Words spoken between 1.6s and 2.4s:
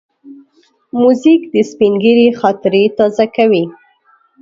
سپینږیري